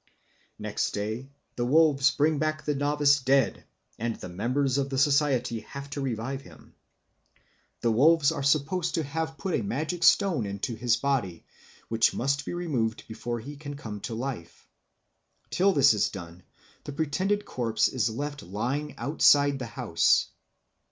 [0.57, 3.65] Next day the wolves bring back the novice dead,
[3.99, 6.73] and the members of the society have to revive him.
[7.81, 11.45] The wolves are supposed to have put a magic stone into his body,
[11.87, 14.67] which must be removed before he can come to life.
[15.51, 16.41] Till this is done
[16.83, 20.29] the pretended corpse is left lying outside the house.